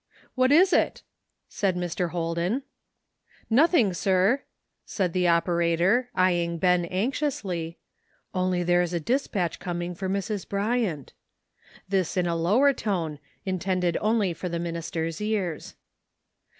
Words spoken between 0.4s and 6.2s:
is it?" said Mr. Holden. "Nothing, sir," said the operator,